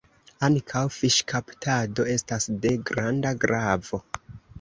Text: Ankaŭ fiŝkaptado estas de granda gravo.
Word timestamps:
Ankaŭ 0.45 0.79
fiŝkaptado 0.93 2.05
estas 2.13 2.47
de 2.63 2.71
granda 2.91 3.35
gravo. 3.45 4.01